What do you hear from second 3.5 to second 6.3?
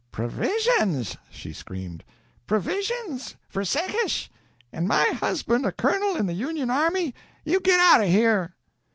Secesh, and my husband a colonel in